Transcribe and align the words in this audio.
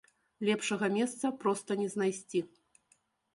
Лепшага 0.47 0.89
месца 0.93 1.31
проста 1.43 1.77
не 1.83 1.91
знайсці. 1.97 2.39